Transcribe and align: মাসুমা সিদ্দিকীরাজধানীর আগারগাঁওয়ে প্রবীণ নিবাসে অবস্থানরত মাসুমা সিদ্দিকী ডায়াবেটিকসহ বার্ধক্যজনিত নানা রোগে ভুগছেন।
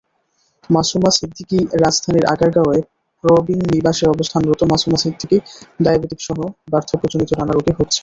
মাসুমা 0.69 1.09
সিদ্দিকীরাজধানীর 1.17 2.25
আগারগাঁওয়ে 2.33 2.79
প্রবীণ 3.23 3.59
নিবাসে 3.71 4.05
অবস্থানরত 4.07 4.61
মাসুমা 4.71 4.97
সিদ্দিকী 4.97 5.37
ডায়াবেটিকসহ 5.79 6.37
বার্ধক্যজনিত 6.71 7.29
নানা 7.39 7.53
রোগে 7.53 7.73
ভুগছেন। 7.77 7.99